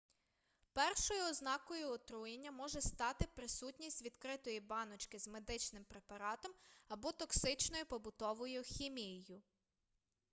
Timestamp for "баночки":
4.59-5.19